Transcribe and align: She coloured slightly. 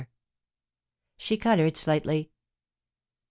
She 1.15 1.37
coloured 1.37 1.77
slightly. 1.77 2.31